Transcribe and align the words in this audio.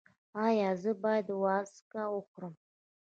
ایا 0.45 0.69
زه 0.81 0.91
باید 1.03 1.27
وازګه 1.43 2.03
وخورم؟ 2.13 2.53